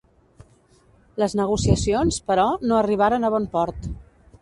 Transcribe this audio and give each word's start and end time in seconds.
Les 1.25 1.35
negociacions, 1.41 2.19
però, 2.33 2.49
no 2.67 2.83
arribaren 2.83 3.25
a 3.27 3.35
bon 3.37 3.51
port. 3.57 3.91